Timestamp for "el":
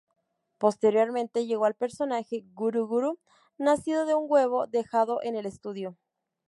1.67-1.75, 5.35-5.45